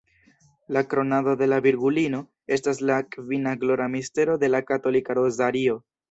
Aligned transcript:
La 0.67 0.87
"Kronado 0.91 1.33
de 1.41 1.47
la 1.51 1.59
Virgulino" 1.65 2.21
estas 2.57 2.81
la 2.91 2.95
kvina 3.15 3.53
glora 3.65 3.87
mistero 3.97 4.39
de 4.45 4.49
la 4.53 4.63
katolika 4.71 5.17
rozario. 5.19 5.77